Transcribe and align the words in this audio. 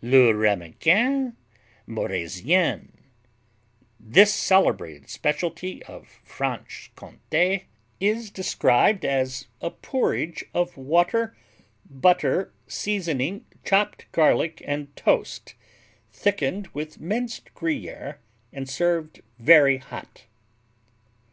Le 0.00 0.32
Ramequin 0.32 1.34
Morézien 1.88 2.88
This 3.98 4.32
celebrated 4.32 5.10
specialty 5.10 5.82
of 5.86 6.20
Franche 6.22 6.92
Comté 6.94 7.64
is 7.98 8.30
described 8.30 9.04
as 9.04 9.48
"a 9.60 9.72
porridge 9.72 10.44
of 10.54 10.76
water, 10.76 11.36
butter, 11.90 12.52
seasoning, 12.68 13.44
chopped 13.64 14.06
garlic 14.12 14.62
and 14.64 14.94
toast; 14.94 15.56
thickened 16.12 16.68
with 16.68 17.00
minced 17.00 17.52
Gruyère 17.56 18.18
and 18.52 18.68
served 18.68 19.20
very 19.40 19.78
hot." 19.78 20.26